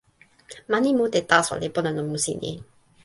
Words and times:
mani 0.71 0.91
mute 0.97 1.19
taso 1.29 1.53
li 1.61 1.67
pona 1.75 1.89
lon 1.95 2.07
musi 2.11 2.33
ni. 2.41 2.51